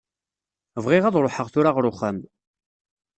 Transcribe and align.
Bɣiɣ 0.83 1.03
ad 1.05 1.15
ruḥeɣ 1.23 1.47
tura 1.53 1.71
ɣer 1.75 1.85
uxxam. 1.91 2.17